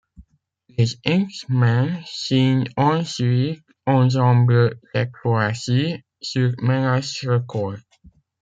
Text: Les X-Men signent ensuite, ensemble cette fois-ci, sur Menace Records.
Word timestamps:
Les 0.79 0.97
X-Men 1.05 2.01
signent 2.07 2.65
ensuite, 2.75 3.63
ensemble 3.85 4.79
cette 4.95 5.11
fois-ci, 5.21 6.01
sur 6.19 6.53
Menace 6.59 7.23
Records. 7.27 7.77